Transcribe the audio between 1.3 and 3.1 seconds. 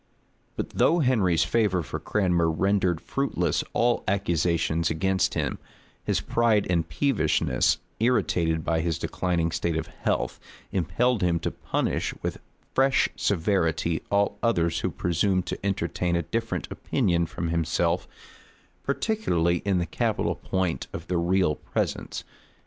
favor for Cranmer rendered